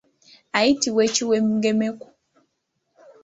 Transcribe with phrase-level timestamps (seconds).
[0.57, 2.07] Ayitibwa ekiwengemeku.